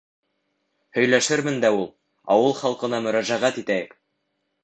—Һөйләшермен 0.97 1.59
дә 1.65 1.69
ул. 1.81 1.85
Ауыл 2.37 2.57
халҡына 2.61 3.03
мөрәжәғәт 3.09 3.63
итәйек. 3.65 3.95